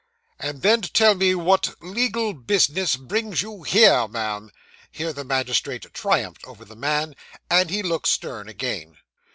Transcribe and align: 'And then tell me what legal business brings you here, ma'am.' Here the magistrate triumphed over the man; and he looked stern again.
'And 0.39 0.63
then 0.63 0.81
tell 0.81 1.13
me 1.13 1.35
what 1.35 1.75
legal 1.79 2.33
business 2.33 2.95
brings 2.95 3.43
you 3.43 3.61
here, 3.61 4.07
ma'am.' 4.07 4.49
Here 4.89 5.13
the 5.13 5.23
magistrate 5.23 5.85
triumphed 5.93 6.43
over 6.43 6.65
the 6.65 6.75
man; 6.75 7.13
and 7.51 7.69
he 7.69 7.83
looked 7.83 8.07
stern 8.07 8.49
again. 8.49 8.97